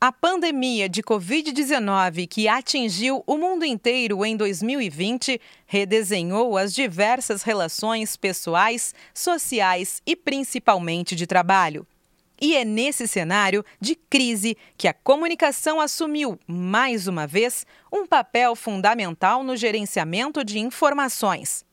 A 0.00 0.12
pandemia 0.12 0.88
de 0.88 1.02
Covid-19 1.02 2.28
que 2.28 2.46
atingiu 2.46 3.24
o 3.26 3.36
mundo 3.36 3.64
inteiro 3.64 4.24
em 4.24 4.36
2020 4.36 5.40
redesenhou 5.66 6.56
as 6.56 6.72
diversas 6.72 7.42
relações 7.42 8.16
pessoais, 8.16 8.94
sociais 9.12 10.00
e 10.06 10.14
principalmente 10.14 11.16
de 11.16 11.26
trabalho. 11.26 11.84
E 12.40 12.54
é 12.54 12.64
nesse 12.64 13.08
cenário 13.08 13.64
de 13.80 13.96
crise 13.96 14.56
que 14.76 14.86
a 14.86 14.94
comunicação 14.94 15.80
assumiu, 15.80 16.38
mais 16.46 17.08
uma 17.08 17.26
vez, 17.26 17.66
um 17.92 18.06
papel 18.06 18.54
fundamental 18.54 19.42
no 19.42 19.56
gerenciamento 19.56 20.44
de 20.44 20.60
informações 20.60 21.66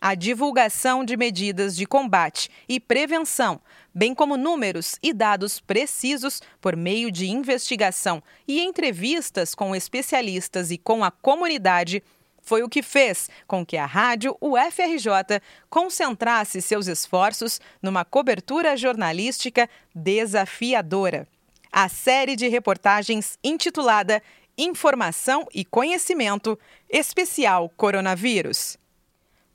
a 0.00 0.14
divulgação 0.14 1.04
de 1.04 1.16
medidas 1.16 1.76
de 1.76 1.86
combate 1.86 2.50
e 2.68 2.78
prevenção, 2.78 3.60
bem 3.94 4.14
como 4.14 4.36
números 4.36 4.96
e 5.02 5.12
dados 5.12 5.60
precisos 5.60 6.40
por 6.60 6.76
meio 6.76 7.10
de 7.10 7.28
investigação 7.28 8.22
e 8.46 8.60
entrevistas 8.60 9.54
com 9.54 9.74
especialistas 9.74 10.70
e 10.70 10.78
com 10.78 11.04
a 11.04 11.10
comunidade, 11.10 12.02
foi 12.40 12.62
o 12.62 12.68
que 12.68 12.82
fez 12.82 13.28
com 13.46 13.64
que 13.64 13.76
a 13.76 13.84
rádio 13.84 14.34
UFRJ 14.40 15.40
concentrasse 15.68 16.62
seus 16.62 16.86
esforços 16.86 17.60
numa 17.82 18.04
cobertura 18.04 18.76
jornalística 18.76 19.68
desafiadora. 19.94 21.28
A 21.70 21.88
série 21.90 22.34
de 22.34 22.48
reportagens 22.48 23.38
intitulada 23.44 24.22
Informação 24.56 25.46
e 25.54 25.64
Conhecimento 25.64 26.58
Especial 26.88 27.70
Coronavírus. 27.76 28.78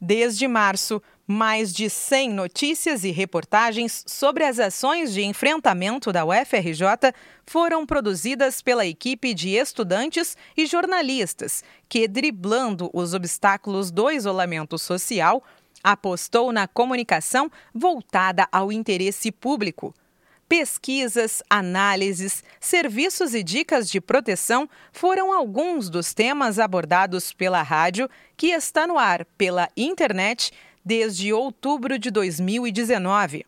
Desde 0.06 0.50
março, 0.50 1.02
mais 1.26 1.74
de 1.74 1.90
100 1.90 2.34
notícias 2.34 3.06
e 3.06 3.12
reportagens 3.12 4.04
sobre 4.06 4.44
as 4.44 4.60
ações 4.60 5.14
de 5.14 5.24
enfrentamento 5.24 6.12
da 6.12 6.26
UFRJ 6.26 7.14
foram 7.46 7.86
produzidas 7.86 8.62
pela 8.62 8.86
equipe 8.86 9.34
de 9.34 9.52
estudantes 9.52 10.36
e 10.58 10.66
jornalistas, 10.66 11.64
que, 11.88 12.06
driblando 12.06 12.90
os 12.94 13.14
obstáculos 13.14 13.92
do 13.92 14.12
isolamento 14.12 14.78
social, 14.78 15.42
apostou 15.82 16.52
na 16.52 16.68
comunicação 16.68 17.50
voltada 17.74 18.46
ao 18.52 18.74
interesse 18.74 19.32
público 19.32 19.96
Pesquisas, 20.56 21.42
análises, 21.50 22.44
serviços 22.60 23.34
e 23.34 23.42
dicas 23.42 23.90
de 23.90 24.00
proteção 24.00 24.70
foram 24.92 25.34
alguns 25.34 25.90
dos 25.90 26.14
temas 26.14 26.60
abordados 26.60 27.34
pela 27.34 27.64
rádio, 27.64 28.08
que 28.38 28.52
está 28.52 28.86
no 28.86 29.00
ar 29.00 29.26
pela 29.36 29.68
internet 29.76 30.52
desde 30.86 31.34
outubro 31.34 31.98
de 31.98 32.12
2019. 32.12 33.48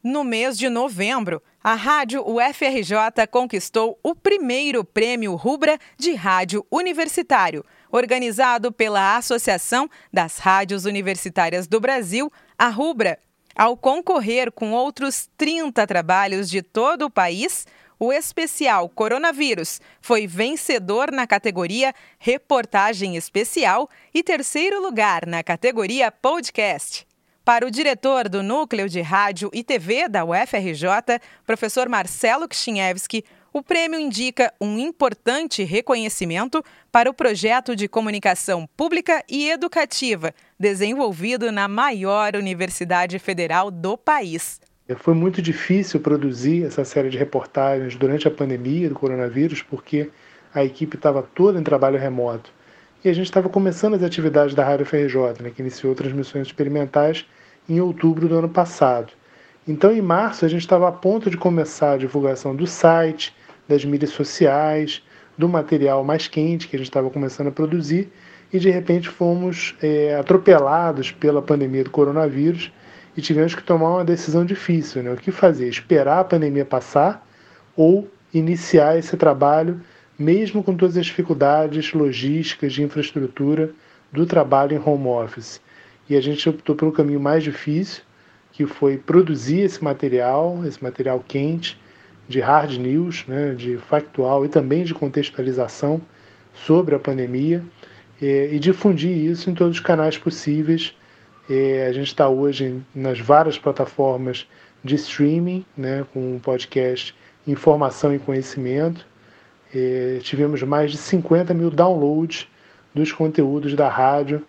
No 0.00 0.22
mês 0.22 0.56
de 0.56 0.68
novembro, 0.68 1.42
a 1.60 1.74
rádio 1.74 2.22
UFRJ 2.24 3.26
conquistou 3.28 3.98
o 4.00 4.14
primeiro 4.14 4.84
prêmio 4.84 5.34
Rubra 5.34 5.76
de 5.98 6.14
Rádio 6.14 6.64
Universitário, 6.70 7.64
organizado 7.90 8.70
pela 8.70 9.16
Associação 9.16 9.90
das 10.12 10.38
Rádios 10.38 10.84
Universitárias 10.84 11.66
do 11.66 11.80
Brasil, 11.80 12.32
a 12.56 12.68
Rubra. 12.68 13.18
Ao 13.58 13.76
concorrer 13.76 14.52
com 14.52 14.70
outros 14.70 15.28
30 15.36 15.84
trabalhos 15.84 16.48
de 16.48 16.62
todo 16.62 17.06
o 17.06 17.10
país, 17.10 17.66
o 17.98 18.12
especial 18.12 18.88
Coronavírus 18.88 19.80
foi 20.00 20.28
vencedor 20.28 21.10
na 21.10 21.26
categoria 21.26 21.92
Reportagem 22.20 23.16
Especial 23.16 23.90
e 24.14 24.22
terceiro 24.22 24.80
lugar 24.80 25.26
na 25.26 25.42
categoria 25.42 26.12
Podcast. 26.12 27.04
Para 27.44 27.66
o 27.66 27.70
diretor 27.70 28.28
do 28.28 28.44
Núcleo 28.44 28.88
de 28.88 29.00
Rádio 29.00 29.50
e 29.52 29.64
TV 29.64 30.08
da 30.08 30.24
UFRJ, 30.24 31.18
professor 31.44 31.88
Marcelo 31.88 32.46
Kchinevski, 32.46 33.24
o 33.58 33.62
prêmio 33.62 33.98
indica 33.98 34.52
um 34.60 34.78
importante 34.78 35.64
reconhecimento 35.64 36.62
para 36.92 37.10
o 37.10 37.14
projeto 37.14 37.74
de 37.74 37.88
comunicação 37.88 38.68
pública 38.76 39.24
e 39.28 39.50
educativa 39.50 40.32
desenvolvido 40.56 41.50
na 41.50 41.66
maior 41.66 42.36
universidade 42.36 43.18
federal 43.18 43.68
do 43.68 43.98
país. 43.98 44.60
Foi 44.98 45.12
muito 45.12 45.42
difícil 45.42 45.98
produzir 45.98 46.64
essa 46.64 46.84
série 46.84 47.10
de 47.10 47.18
reportagens 47.18 47.96
durante 47.96 48.28
a 48.28 48.30
pandemia 48.30 48.88
do 48.88 48.94
coronavírus, 48.94 49.60
porque 49.60 50.08
a 50.54 50.64
equipe 50.64 50.94
estava 50.94 51.20
toda 51.20 51.58
em 51.58 51.64
trabalho 51.64 51.98
remoto. 51.98 52.52
E 53.04 53.08
a 53.08 53.12
gente 53.12 53.26
estava 53.26 53.48
começando 53.48 53.94
as 53.94 54.04
atividades 54.04 54.54
da 54.54 54.64
Rádio 54.64 54.86
FRJ, 54.86 55.42
né, 55.42 55.50
que 55.50 55.62
iniciou 55.62 55.96
transmissões 55.96 56.46
experimentais 56.46 57.26
em 57.68 57.80
outubro 57.80 58.28
do 58.28 58.38
ano 58.38 58.48
passado. 58.48 59.12
Então, 59.66 59.92
em 59.92 60.00
março, 60.00 60.44
a 60.44 60.48
gente 60.48 60.60
estava 60.60 60.88
a 60.88 60.92
ponto 60.92 61.28
de 61.28 61.36
começar 61.36 61.92
a 61.92 61.98
divulgação 61.98 62.54
do 62.54 62.66
site, 62.68 63.36
das 63.68 63.84
mídias 63.84 64.10
sociais, 64.10 65.02
do 65.36 65.48
material 65.48 66.02
mais 66.02 66.26
quente 66.26 66.66
que 66.66 66.74
a 66.74 66.78
gente 66.78 66.88
estava 66.88 67.10
começando 67.10 67.48
a 67.48 67.52
produzir, 67.52 68.10
e 68.52 68.58
de 68.58 68.70
repente 68.70 69.08
fomos 69.08 69.76
é, 69.82 70.16
atropelados 70.16 71.12
pela 71.12 71.42
pandemia 71.42 71.84
do 71.84 71.90
coronavírus 71.90 72.72
e 73.16 73.20
tivemos 73.20 73.54
que 73.54 73.62
tomar 73.62 73.96
uma 73.96 74.04
decisão 74.04 74.44
difícil: 74.44 75.02
né? 75.02 75.12
o 75.12 75.16
que 75.16 75.30
fazer? 75.30 75.68
Esperar 75.68 76.20
a 76.20 76.24
pandemia 76.24 76.64
passar 76.64 77.26
ou 77.76 78.08
iniciar 78.32 78.98
esse 78.98 79.16
trabalho, 79.16 79.80
mesmo 80.18 80.62
com 80.62 80.74
todas 80.74 80.96
as 80.96 81.06
dificuldades 81.06 81.92
logísticas 81.92 82.72
de 82.72 82.82
infraestrutura 82.82 83.70
do 84.12 84.24
trabalho 84.24 84.74
em 84.74 84.82
home 84.82 85.08
office? 85.08 85.60
E 86.08 86.16
a 86.16 86.20
gente 86.20 86.48
optou 86.48 86.74
pelo 86.74 86.90
caminho 86.90 87.20
mais 87.20 87.42
difícil, 87.42 88.02
que 88.50 88.66
foi 88.66 88.96
produzir 88.96 89.60
esse 89.60 89.84
material, 89.84 90.64
esse 90.64 90.82
material 90.82 91.22
quente, 91.26 91.78
de 92.28 92.40
hard 92.40 92.78
news, 92.78 93.24
né, 93.26 93.54
de 93.54 93.78
factual 93.78 94.44
e 94.44 94.48
também 94.48 94.84
de 94.84 94.94
contextualização 94.94 96.00
sobre 96.52 96.94
a 96.94 96.98
pandemia 96.98 97.62
e 98.20 98.58
difundir 98.58 99.16
isso 99.16 99.48
em 99.48 99.54
todos 99.54 99.76
os 99.76 99.80
canais 99.82 100.18
possíveis. 100.18 100.94
A 101.88 101.92
gente 101.92 102.08
está 102.08 102.28
hoje 102.28 102.82
nas 102.94 103.18
várias 103.20 103.56
plataformas 103.56 104.46
de 104.84 104.96
streaming, 104.96 105.64
né, 105.76 106.04
com 106.12 106.34
um 106.34 106.38
podcast 106.38 107.14
Informação 107.46 108.12
e 108.12 108.18
Conhecimento. 108.18 109.06
Tivemos 110.22 110.62
mais 110.64 110.90
de 110.90 110.98
50 110.98 111.54
mil 111.54 111.70
downloads 111.70 112.46
dos 112.94 113.12
conteúdos 113.12 113.74
da 113.74 113.88
rádio 113.88 114.44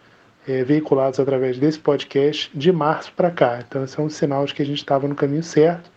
é, 0.47 0.63
veiculados 0.63 1.19
através 1.19 1.59
desse 1.59 1.77
podcast 1.77 2.49
de 2.57 2.71
março 2.71 3.13
para 3.15 3.29
cá. 3.29 3.63
Então, 3.65 3.83
isso 3.83 4.01
é 4.01 4.03
um 4.03 4.09
sinal 4.09 4.45
de 4.45 4.53
que 4.53 4.61
a 4.61 4.65
gente 4.65 4.79
estava 4.79 5.07
no 5.07 5.13
caminho 5.13 5.43
certo 5.43 5.91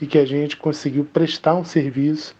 e 0.00 0.06
que 0.06 0.18
a 0.18 0.24
gente 0.24 0.56
conseguiu 0.56 1.04
prestar 1.04 1.54
um 1.54 1.64
serviço 1.64 2.34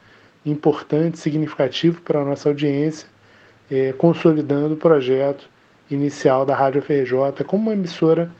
importante, 0.45 1.19
significativo 1.19 2.01
para 2.01 2.21
a 2.21 2.25
nossa 2.25 2.49
audiência, 2.49 3.07
é, 3.71 3.93
consolidando 3.93 4.75
o 4.75 4.77
projeto 4.77 5.49
inicial 5.91 6.47
da 6.47 6.55
Rádio 6.55 6.83
FRJ 6.83 7.45
como 7.47 7.65
uma 7.65 7.73
emissora 7.73 8.31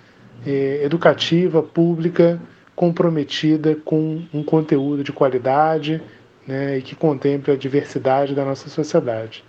é, 0.47 0.83
educativa, 0.85 1.63
pública, 1.63 2.41
comprometida 2.75 3.77
com 3.85 4.23
um 4.33 4.43
conteúdo 4.43 5.05
de 5.05 5.13
qualidade 5.13 6.01
né, 6.47 6.79
e 6.79 6.83
que 6.83 6.97
contemple 6.97 7.53
a 7.53 7.57
diversidade 7.57 8.35
da 8.35 8.45
nossa 8.45 8.71
sociedade. 8.71 9.45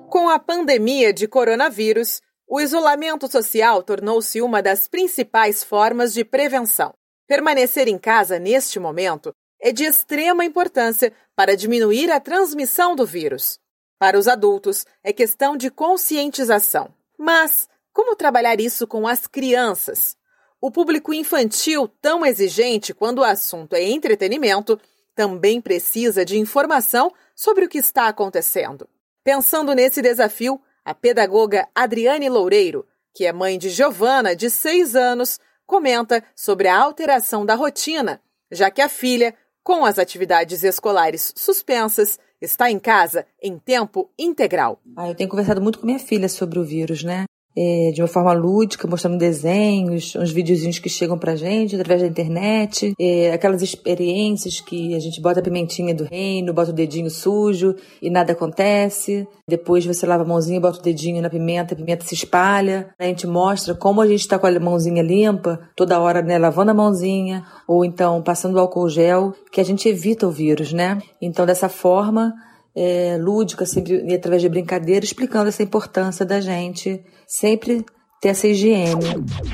Com 0.09 0.29
a 0.29 0.39
pandemia 0.39 1.13
de 1.13 1.27
coronavírus, 1.27 2.21
o 2.49 2.61
isolamento 2.61 3.29
social 3.29 3.83
tornou-se 3.83 4.41
uma 4.41 4.63
das 4.63 4.87
principais 4.87 5.65
formas 5.65 6.15
de 6.15 6.25
prevenção. 6.25 6.95
Permanecer 7.31 7.87
em 7.87 7.97
casa 7.97 8.41
neste 8.41 8.81
momento 8.81 9.33
é 9.61 9.71
de 9.71 9.85
extrema 9.85 10.45
importância 10.45 11.13
para 11.37 11.57
diminuir 11.57 12.11
a 12.11 12.19
transmissão 12.19 12.97
do 12.97 13.07
vírus. 13.07 13.57
Para 14.01 14.19
os 14.19 14.27
adultos, 14.27 14.85
é 15.01 15.13
questão 15.13 15.57
de 15.57 15.71
conscientização. 15.71 16.93
Mas 17.17 17.69
como 17.93 18.17
trabalhar 18.17 18.61
isso 18.61 18.85
com 18.85 19.07
as 19.07 19.29
crianças? 19.29 20.17
O 20.61 20.73
público 20.73 21.15
infantil, 21.15 21.87
tão 22.03 22.27
exigente 22.27 22.93
quando 22.93 23.21
o 23.21 23.25
assunto 23.25 23.75
é 23.75 23.83
entretenimento, 23.85 24.77
também 25.15 25.61
precisa 25.61 26.25
de 26.25 26.37
informação 26.37 27.13
sobre 27.37 27.65
o 27.65 27.69
que 27.69 27.79
está 27.79 28.09
acontecendo. 28.09 28.89
Pensando 29.23 29.73
nesse 29.73 30.03
desafio, 30.03 30.61
a 30.85 30.93
pedagoga 30.95 31.69
Adriane 31.77 32.29
Loureiro, 32.29 32.85
que 33.15 33.25
é 33.25 33.33
mãe 33.33 33.57
de 33.57 33.71
Giovana, 33.71 34.35
de 34.35 34.51
seis 34.51 34.97
anos, 34.97 35.39
comenta 35.71 36.25
sobre 36.35 36.67
a 36.67 36.77
alteração 36.77 37.47
da 37.47 37.55
rotina, 37.55 38.21
já 38.51 38.69
que 38.73 38.83
a 38.83 38.89
filha, 38.89 39.33
com 39.63 39.85
as 39.85 40.01
atividades 40.01 40.65
escolares 40.65 41.33
suspensas, 41.37 42.19
está 42.41 42.69
em 42.69 42.79
casa 42.79 43.25
em 43.41 43.57
tempo 43.57 44.11
integral. 44.19 44.81
Ah, 44.97 45.09
eu 45.09 45.15
tenho 45.15 45.31
conversado 45.31 45.61
muito 45.61 45.79
com 45.79 45.87
minha 45.87 46.01
filha 46.01 46.29
sobre 46.29 46.59
o 46.59 46.65
vírus, 46.65 47.05
né? 47.05 47.25
É, 47.57 47.91
de 47.93 48.01
uma 48.01 48.09
forma 48.09 48.33
lúdica, 48.33 48.87
mostrando 48.87 49.19
desenhos, 49.19 50.15
uns 50.15 50.31
videozinhos 50.31 50.79
que 50.79 50.89
chegam 50.89 51.19
pra 51.19 51.35
gente 51.35 51.75
através 51.75 52.01
da 52.03 52.09
internet, 52.09 52.95
é, 52.99 53.33
aquelas 53.33 53.61
experiências 53.63 54.61
que 54.61 54.95
a 54.95 55.01
gente 55.01 55.21
bota 55.21 55.41
a 55.41 55.43
pimentinha 55.43 55.95
do 55.95 56.05
reino, 56.05 56.55
bota 56.55 56.71
o 56.71 56.75
dedinho 56.75 57.11
sujo 57.11 57.75
e 58.01 58.09
nada 58.09 58.33
acontece. 58.33 59.27
Depois 59.49 59.85
você 59.85 60.07
lava 60.07 60.23
a 60.23 60.27
mãozinha, 60.27 60.61
bota 60.61 60.79
o 60.79 60.83
dedinho 60.83 61.21
na 61.21 61.29
pimenta, 61.29 61.75
a 61.75 61.77
pimenta 61.77 62.07
se 62.07 62.15
espalha. 62.15 62.91
A 62.99 63.05
gente 63.05 63.27
mostra 63.27 63.75
como 63.75 64.01
a 64.01 64.07
gente 64.07 64.21
está 64.21 64.39
com 64.39 64.47
a 64.47 64.61
mãozinha 64.61 65.03
limpa, 65.03 65.61
toda 65.75 65.99
hora, 65.99 66.23
né, 66.23 66.39
lavando 66.39 66.71
a 66.71 66.75
mãozinha, 66.75 67.45
ou 67.67 67.85
então 67.85 68.23
passando 68.23 68.59
álcool 68.59 68.89
gel, 68.89 69.35
que 69.51 69.61
a 69.61 69.65
gente 69.65 69.89
evita 69.89 70.27
o 70.27 70.31
vírus, 70.31 70.73
né? 70.73 70.99
Então, 71.21 71.45
dessa 71.45 71.69
forma, 71.69 72.33
é, 72.75 73.17
lúdica, 73.19 73.67
sempre 73.67 74.15
através 74.15 74.43
de 74.43 74.49
brincadeira, 74.49 75.05
explicando 75.05 75.49
essa 75.49 75.63
importância 75.63 76.25
da 76.25 76.41
gente 76.41 77.05
sempre 77.27 77.85
ter 78.21 78.29
essa 78.29 78.47
higiene. 78.47 79.05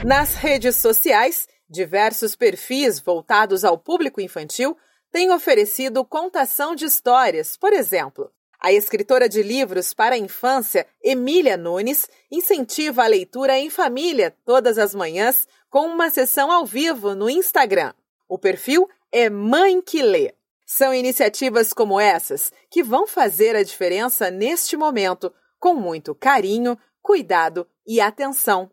Nas 0.04 0.34
redes 0.34 0.76
sociais, 0.76 1.46
diversos 1.68 2.34
perfis 2.34 3.00
voltados 3.00 3.64
ao 3.64 3.78
público 3.78 4.20
infantil 4.20 4.76
têm 5.10 5.30
oferecido 5.30 6.04
contação 6.04 6.74
de 6.74 6.84
histórias. 6.84 7.56
Por 7.56 7.72
exemplo, 7.72 8.30
a 8.60 8.72
escritora 8.72 9.28
de 9.28 9.42
livros 9.42 9.94
para 9.94 10.14
a 10.14 10.18
infância, 10.18 10.86
Emília 11.02 11.56
Nunes, 11.56 12.08
incentiva 12.30 13.04
a 13.04 13.06
leitura 13.06 13.58
em 13.58 13.70
família 13.70 14.34
todas 14.44 14.78
as 14.78 14.94
manhãs 14.94 15.46
com 15.70 15.86
uma 15.86 16.10
sessão 16.10 16.50
ao 16.50 16.64
vivo 16.64 17.14
no 17.14 17.28
Instagram. 17.28 17.92
O 18.28 18.38
perfil 18.38 18.88
é 19.12 19.30
Mãe 19.30 19.80
que 19.80 20.02
Lê. 20.02 20.32
São 20.66 20.92
iniciativas 20.92 21.72
como 21.72 22.00
essas 22.00 22.52
que 22.68 22.82
vão 22.82 23.06
fazer 23.06 23.54
a 23.54 23.62
diferença 23.62 24.32
neste 24.32 24.76
momento, 24.76 25.32
com 25.60 25.74
muito 25.74 26.12
carinho, 26.12 26.76
cuidado 27.00 27.68
e 27.86 28.00
atenção. 28.00 28.68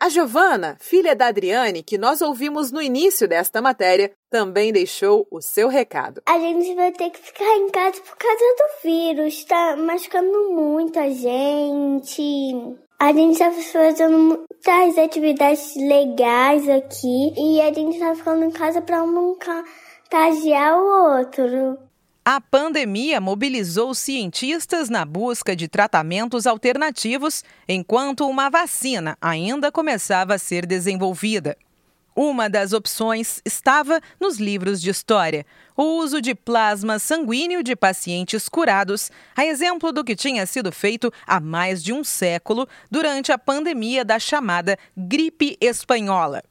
A 0.00 0.08
Giovana, 0.10 0.76
filha 0.78 1.16
da 1.16 1.26
Adriane, 1.26 1.82
que 1.82 1.98
nós 1.98 2.20
ouvimos 2.20 2.70
no 2.70 2.80
início 2.80 3.26
desta 3.26 3.60
matéria, 3.60 4.12
também 4.30 4.72
deixou 4.72 5.26
o 5.28 5.40
seu 5.40 5.68
recado. 5.68 6.22
A 6.26 6.38
gente 6.38 6.72
vai 6.76 6.92
ter 6.92 7.10
que 7.10 7.18
ficar 7.18 7.56
em 7.56 7.68
casa 7.70 8.00
por 8.02 8.16
causa 8.16 8.38
do 8.38 8.88
vírus, 8.88 9.44
tá 9.44 9.74
machucando 9.74 10.50
muita 10.52 11.10
gente. 11.10 12.76
A 13.00 13.12
gente 13.12 13.32
está 13.32 13.50
fazendo 13.50 14.18
muitas 14.18 14.98
atividades 14.98 15.74
legais 15.74 16.68
aqui 16.68 17.32
e 17.36 17.60
a 17.60 17.72
gente 17.72 17.94
está 17.94 18.14
ficando 18.14 18.44
em 18.44 18.50
casa 18.50 18.80
para 18.80 19.04
não 19.04 19.34
contagiar 20.08 20.74
o 20.74 21.18
outro. 21.18 21.78
A 22.24 22.40
pandemia 22.40 23.20
mobilizou 23.20 23.94
cientistas 23.94 24.88
na 24.88 25.04
busca 25.04 25.54
de 25.54 25.68
tratamentos 25.68 26.46
alternativos, 26.46 27.44
enquanto 27.68 28.28
uma 28.28 28.50
vacina 28.50 29.16
ainda 29.20 29.70
começava 29.70 30.34
a 30.34 30.38
ser 30.38 30.66
desenvolvida. 30.66 31.56
Uma 32.14 32.50
das 32.50 32.72
opções 32.72 33.40
estava 33.44 34.00
nos 34.20 34.38
livros 34.38 34.82
de 34.82 34.90
história: 34.90 35.46
o 35.76 35.98
uso 35.98 36.20
de 36.20 36.34
plasma 36.34 36.98
sanguíneo 36.98 37.62
de 37.62 37.76
pacientes 37.76 38.48
curados, 38.48 39.10
a 39.36 39.46
exemplo 39.46 39.92
do 39.92 40.04
que 40.04 40.16
tinha 40.16 40.44
sido 40.44 40.72
feito 40.72 41.12
há 41.26 41.38
mais 41.40 41.82
de 41.82 41.92
um 41.92 42.02
século 42.02 42.68
durante 42.90 43.30
a 43.30 43.38
pandemia 43.38 44.04
da 44.04 44.18
chamada 44.18 44.76
gripe 44.96 45.56
espanhola. 45.60 46.42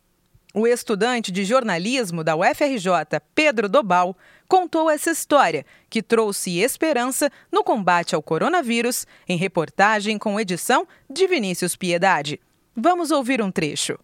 O 0.58 0.66
estudante 0.66 1.32
de 1.32 1.46
jornalismo 1.46 2.24
da 2.24 2.36
UFRJ, 2.36 3.22
Pedro 3.36 3.70
Dobal, 3.70 4.18
contou 4.50 4.90
essa 4.90 5.12
história, 5.12 5.64
que 5.88 6.02
trouxe 6.02 6.58
esperança 6.58 7.32
no 7.52 7.64
combate 7.64 8.16
ao 8.16 8.24
coronavírus, 8.24 9.06
em 9.30 9.38
reportagem 9.38 10.18
com 10.18 10.40
edição 10.40 10.88
de 11.08 11.28
Vinícius 11.28 11.76
Piedade. 11.76 12.40
Vamos 12.76 13.12
ouvir 13.12 13.40
um 13.40 13.52
trecho. 13.52 14.00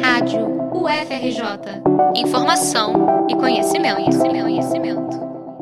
Rádio 0.00 0.46
UFRJ. 0.72 1.82
Informação 2.14 3.26
e 3.28 3.34
conhecimento, 3.34 3.96
conhecimento, 3.96 4.44
conhecimento. 4.44 5.16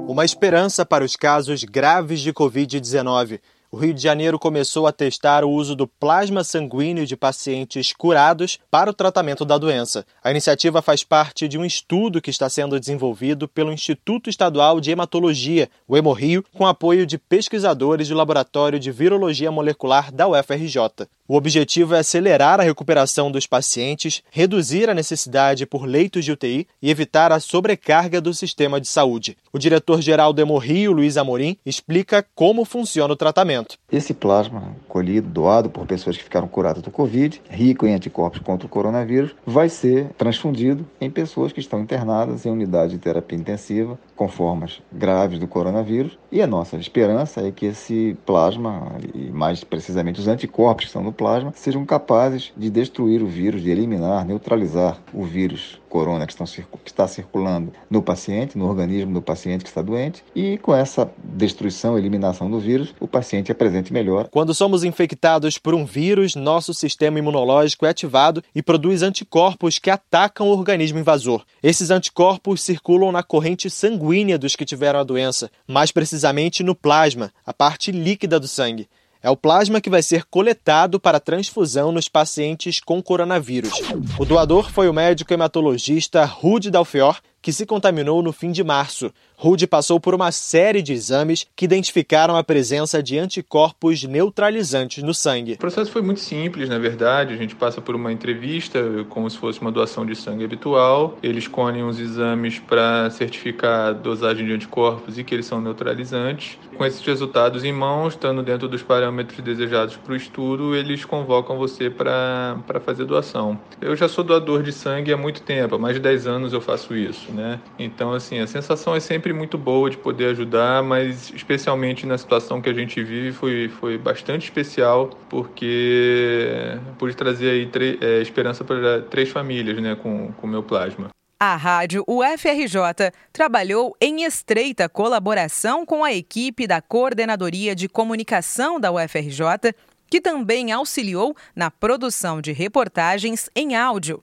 Uma 0.06 0.26
esperança 0.26 0.84
para 0.84 1.02
os 1.02 1.16
casos 1.16 1.64
graves 1.64 2.20
de 2.20 2.34
Covid-19 2.34 3.40
o 3.74 3.76
Rio 3.76 3.92
de 3.92 4.00
Janeiro 4.00 4.38
começou 4.38 4.86
a 4.86 4.92
testar 4.92 5.44
o 5.44 5.50
uso 5.50 5.74
do 5.74 5.84
plasma 5.84 6.44
sanguíneo 6.44 7.04
de 7.04 7.16
pacientes 7.16 7.92
curados 7.92 8.56
para 8.70 8.88
o 8.88 8.94
tratamento 8.94 9.44
da 9.44 9.58
doença. 9.58 10.06
A 10.22 10.30
iniciativa 10.30 10.80
faz 10.80 11.02
parte 11.02 11.48
de 11.48 11.58
um 11.58 11.64
estudo 11.64 12.22
que 12.22 12.30
está 12.30 12.48
sendo 12.48 12.78
desenvolvido 12.78 13.48
pelo 13.48 13.72
Instituto 13.72 14.30
Estadual 14.30 14.80
de 14.80 14.92
Hematologia, 14.92 15.68
o 15.88 15.96
Hemorrio, 15.96 16.44
com 16.54 16.64
apoio 16.64 17.04
de 17.04 17.18
pesquisadores 17.18 18.08
do 18.08 18.14
Laboratório 18.14 18.78
de 18.78 18.92
Virologia 18.92 19.50
Molecular 19.50 20.12
da 20.12 20.28
UFRJ. 20.28 21.08
O 21.26 21.36
objetivo 21.36 21.94
é 21.94 22.00
acelerar 22.00 22.60
a 22.60 22.62
recuperação 22.62 23.30
dos 23.30 23.46
pacientes, 23.46 24.22
reduzir 24.30 24.90
a 24.90 24.94
necessidade 24.94 25.64
por 25.64 25.86
leitos 25.86 26.22
de 26.22 26.30
UTI 26.30 26.68
e 26.82 26.90
evitar 26.90 27.32
a 27.32 27.40
sobrecarga 27.40 28.20
do 28.20 28.34
sistema 28.34 28.78
de 28.78 28.86
saúde. 28.86 29.36
O 29.50 29.58
diretor-geral 29.58 30.34
do 30.34 30.42
Hemorrio, 30.42 30.92
Luiz 30.92 31.16
Amorim, 31.16 31.56
explica 31.64 32.24
como 32.34 32.66
funciona 32.66 33.14
o 33.14 33.16
tratamento. 33.16 33.63
Esse 33.90 34.12
plasma 34.12 34.74
colhido, 34.88 35.28
doado 35.28 35.70
por 35.70 35.86
pessoas 35.86 36.16
que 36.16 36.24
ficaram 36.24 36.48
curadas 36.48 36.82
do 36.82 36.90
Covid, 36.90 37.40
rico 37.48 37.86
em 37.86 37.94
anticorpos 37.94 38.40
contra 38.40 38.66
o 38.66 38.70
coronavírus, 38.70 39.34
vai 39.46 39.68
ser 39.68 40.08
transfundido 40.18 40.86
em 41.00 41.10
pessoas 41.10 41.52
que 41.52 41.60
estão 41.60 41.80
internadas 41.80 42.44
em 42.44 42.50
unidade 42.50 42.92
de 42.92 42.98
terapia 42.98 43.38
intensiva 43.38 43.98
com 44.16 44.28
formas 44.28 44.80
graves 44.92 45.38
do 45.38 45.46
coronavírus. 45.46 46.18
E 46.30 46.40
a 46.42 46.46
nossa 46.46 46.76
esperança 46.76 47.46
é 47.46 47.50
que 47.50 47.66
esse 47.66 48.16
plasma, 48.24 48.92
e 49.14 49.30
mais 49.30 49.64
precisamente 49.64 50.20
os 50.20 50.28
anticorpos 50.28 50.84
que 50.84 50.88
estão 50.88 51.02
no 51.02 51.12
plasma, 51.12 51.52
sejam 51.54 51.84
capazes 51.84 52.52
de 52.56 52.70
destruir 52.70 53.22
o 53.22 53.26
vírus, 53.26 53.62
de 53.62 53.70
eliminar, 53.70 54.24
neutralizar 54.24 54.98
o 55.12 55.24
vírus 55.24 55.80
corona 55.88 56.26
que, 56.26 56.34
que 56.34 56.90
está 56.90 57.06
circulando 57.06 57.72
no 57.88 58.02
paciente, 58.02 58.58
no 58.58 58.68
organismo 58.68 59.14
do 59.14 59.22
paciente 59.22 59.62
que 59.62 59.70
está 59.70 59.80
doente, 59.80 60.24
e 60.34 60.58
com 60.58 60.74
essa 60.74 61.08
destruição, 61.22 61.96
eliminação 61.96 62.50
do 62.50 62.58
vírus, 62.58 62.92
o 62.98 63.06
paciente 63.06 63.52
apresente 63.52 63.92
melhor. 63.92 64.26
Quando 64.28 64.52
somos 64.52 64.82
infectados 64.82 65.56
por 65.56 65.72
um 65.72 65.84
vírus, 65.84 66.34
nosso 66.34 66.74
sistema 66.74 67.20
imunológico 67.20 67.86
é 67.86 67.90
ativado 67.90 68.42
e 68.52 68.60
produz 68.60 69.02
anticorpos 69.02 69.78
que 69.78 69.88
atacam 69.88 70.48
o 70.48 70.50
organismo 70.50 70.98
invasor. 70.98 71.44
Esses 71.62 71.92
anticorpos 71.92 72.60
circulam 72.60 73.12
na 73.12 73.22
corrente 73.22 73.70
sanguínea 73.70 74.03
dos 74.38 74.54
que 74.54 74.64
tiveram 74.64 75.00
a 75.00 75.04
doença, 75.04 75.50
mais 75.66 75.90
precisamente 75.90 76.62
no 76.62 76.74
plasma, 76.74 77.32
a 77.46 77.52
parte 77.52 77.90
líquida 77.90 78.38
do 78.38 78.46
sangue. 78.46 78.88
É 79.22 79.30
o 79.30 79.36
plasma 79.36 79.80
que 79.80 79.88
vai 79.88 80.02
ser 80.02 80.24
coletado 80.24 81.00
para 81.00 81.18
transfusão 81.18 81.90
nos 81.90 82.08
pacientes 82.08 82.78
com 82.78 83.02
coronavírus. 83.02 83.72
O 84.18 84.24
doador 84.26 84.70
foi 84.70 84.86
o 84.86 84.92
médico 84.92 85.32
hematologista 85.32 86.26
Rude 86.26 86.70
Dalfior, 86.70 87.18
que 87.44 87.52
se 87.52 87.66
contaminou 87.66 88.22
no 88.22 88.32
fim 88.32 88.50
de 88.50 88.64
março. 88.64 89.12
Rude 89.36 89.66
passou 89.66 90.00
por 90.00 90.14
uma 90.14 90.32
série 90.32 90.80
de 90.80 90.94
exames 90.94 91.46
que 91.54 91.66
identificaram 91.66 92.36
a 92.36 92.42
presença 92.42 93.02
de 93.02 93.18
anticorpos 93.18 94.02
neutralizantes 94.04 95.02
no 95.02 95.12
sangue. 95.12 95.52
O 95.52 95.58
processo 95.58 95.90
foi 95.90 96.00
muito 96.00 96.20
simples, 96.20 96.70
na 96.70 96.78
verdade. 96.78 97.34
A 97.34 97.36
gente 97.36 97.54
passa 97.54 97.82
por 97.82 97.94
uma 97.94 98.10
entrevista, 98.10 98.80
como 99.10 99.28
se 99.28 99.36
fosse 99.36 99.60
uma 99.60 99.70
doação 99.70 100.06
de 100.06 100.16
sangue 100.16 100.42
habitual. 100.42 101.18
Eles 101.22 101.44
escolhem 101.44 101.84
os 101.84 102.00
exames 102.00 102.58
para 102.60 103.10
certificar 103.10 103.88
a 103.88 103.92
dosagem 103.92 104.46
de 104.46 104.52
anticorpos 104.54 105.18
e 105.18 105.24
que 105.24 105.34
eles 105.34 105.44
são 105.44 105.60
neutralizantes. 105.60 106.58
Com 106.78 106.84
esses 106.86 107.04
resultados 107.04 107.62
em 107.62 107.72
mãos, 107.72 108.14
estando 108.14 108.42
dentro 108.42 108.68
dos 108.68 108.82
parâmetros 108.82 109.40
desejados 109.40 109.96
para 109.96 110.14
o 110.14 110.16
estudo, 110.16 110.74
eles 110.74 111.04
convocam 111.04 111.58
você 111.58 111.90
para 111.90 112.80
fazer 112.82 113.04
doação. 113.04 113.60
Eu 113.82 113.94
já 113.94 114.08
sou 114.08 114.24
doador 114.24 114.62
de 114.62 114.72
sangue 114.72 115.12
há 115.12 115.16
muito 115.16 115.42
tempo, 115.42 115.74
há 115.74 115.78
mais 115.78 115.96
de 115.96 116.00
10 116.00 116.26
anos 116.26 116.52
eu 116.54 116.60
faço 116.62 116.96
isso 116.96 117.33
né? 117.34 117.60
Então, 117.78 118.12
assim, 118.12 118.38
a 118.38 118.46
sensação 118.46 118.94
é 118.94 119.00
sempre 119.00 119.32
muito 119.32 119.58
boa 119.58 119.90
de 119.90 119.96
poder 119.96 120.26
ajudar, 120.26 120.82
mas 120.82 121.30
especialmente 121.30 122.06
na 122.06 122.16
situação 122.16 122.62
que 122.62 122.70
a 122.70 122.74
gente 122.74 123.02
vive 123.02 123.32
foi, 123.32 123.68
foi 123.68 123.98
bastante 123.98 124.44
especial, 124.44 125.10
porque 125.28 126.78
pude 126.98 127.16
trazer 127.16 127.50
aí 127.50 127.70
é, 128.00 128.22
esperança 128.22 128.64
para 128.64 129.02
três 129.02 129.28
famílias, 129.28 129.80
né, 129.82 129.94
com 129.94 130.32
o 130.42 130.46
meu 130.46 130.62
plasma. 130.62 131.08
A 131.38 131.56
rádio 131.56 132.04
UFRJ 132.08 133.12
trabalhou 133.32 133.94
em 134.00 134.24
estreita 134.24 134.88
colaboração 134.88 135.84
com 135.84 136.04
a 136.04 136.12
equipe 136.12 136.66
da 136.66 136.80
Coordenadoria 136.80 137.74
de 137.74 137.88
Comunicação 137.88 138.80
da 138.80 138.90
UFRJ, 138.92 139.74
que 140.08 140.20
também 140.20 140.72
auxiliou 140.72 141.36
na 141.54 141.70
produção 141.70 142.40
de 142.40 142.52
reportagens 142.52 143.50
em 143.54 143.74
áudio. 143.74 144.22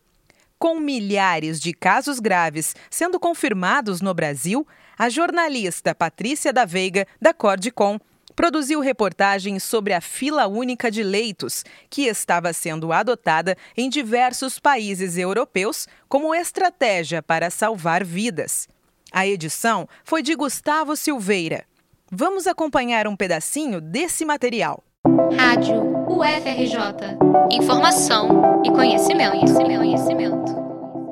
Com 0.62 0.80
milhares 0.80 1.60
de 1.60 1.74
casos 1.74 2.20
graves 2.20 2.76
sendo 2.88 3.20
confirmados 3.20 4.00
no 4.00 4.14
Brasil, 4.14 4.68
a 4.96 5.10
jornalista 5.10 5.96
Patrícia 5.96 6.54
da 6.54 6.66
Veiga, 6.66 7.08
da 7.20 7.34
Cordicom, 7.34 7.98
produziu 8.36 8.80
reportagens 8.80 9.64
sobre 9.64 9.92
a 9.92 10.00
fila 10.00 10.46
única 10.46 10.92
de 10.92 11.02
leitos, 11.02 11.66
que 11.90 12.04
estava 12.04 12.54
sendo 12.54 12.94
adotada 12.94 13.58
em 13.76 13.90
diversos 13.90 14.60
países 14.60 15.18
europeus 15.18 15.88
como 16.08 16.36
estratégia 16.36 17.24
para 17.24 17.50
salvar 17.50 18.04
vidas. 18.04 18.70
A 19.12 19.26
edição 19.26 19.90
foi 20.04 20.22
de 20.22 20.36
Gustavo 20.36 20.96
Silveira. 20.96 21.66
Vamos 22.12 22.46
acompanhar 22.46 23.08
um 23.08 23.16
pedacinho 23.16 23.82
desse 23.82 24.24
material. 24.24 24.84
Rádio 25.04 26.06
UFRJ. 26.08 27.18
Informação 27.52 28.62
e 28.64 28.70
conhecimento, 28.70 29.32
conhecimento, 29.32 29.80
conhecimento. 29.80 30.56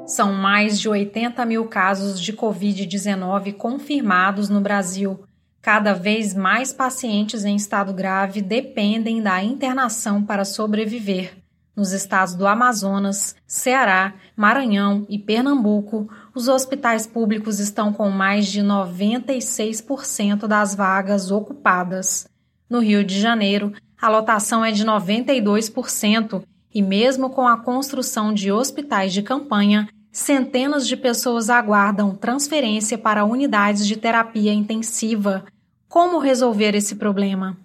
São 0.05 0.31
mais 0.31 0.79
de 0.79 0.87
80 0.87 1.43
mil 1.47 1.65
casos 1.65 2.21
de 2.21 2.31
Covid-19 2.31 3.53
confirmados 3.53 4.47
no 4.47 4.61
Brasil. 4.61 5.23
Cada 5.59 5.93
vez 5.93 6.35
mais 6.35 6.71
pacientes 6.71 7.43
em 7.43 7.55
estado 7.55 7.91
grave 7.91 8.43
dependem 8.43 9.23
da 9.23 9.43
internação 9.43 10.23
para 10.23 10.45
sobreviver. 10.45 11.35
Nos 11.75 11.91
estados 11.91 12.35
do 12.35 12.45
Amazonas, 12.45 13.35
Ceará, 13.47 14.13
Maranhão 14.35 15.03
e 15.09 15.17
Pernambuco, 15.17 16.07
os 16.35 16.47
hospitais 16.47 17.07
públicos 17.07 17.59
estão 17.59 17.91
com 17.91 18.11
mais 18.11 18.45
de 18.49 18.61
96% 18.61 20.45
das 20.45 20.75
vagas 20.75 21.31
ocupadas. 21.31 22.28
No 22.69 22.79
Rio 22.79 23.03
de 23.03 23.19
Janeiro, 23.19 23.73
a 23.99 24.07
lotação 24.07 24.63
é 24.63 24.71
de 24.71 24.85
92% 24.85 26.43
e, 26.73 26.81
mesmo 26.81 27.29
com 27.29 27.47
a 27.47 27.57
construção 27.57 28.33
de 28.33 28.51
hospitais 28.51 29.11
de 29.11 29.21
campanha, 29.23 29.89
centenas 30.11 30.87
de 30.87 30.95
pessoas 30.95 31.49
aguardam 31.49 32.15
transferência 32.15 32.97
para 32.97 33.25
unidades 33.25 33.87
de 33.87 33.97
terapia 33.97 34.53
intensiva. 34.53 35.43
Como 35.87 36.19
resolver 36.19 36.75
esse 36.75 36.95
problema? 36.95 37.57